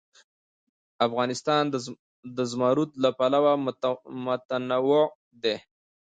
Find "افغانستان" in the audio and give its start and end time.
1.07-1.63